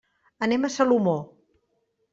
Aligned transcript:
Anem 0.47 0.65
a 0.65 0.71
Salomó. 0.77 1.15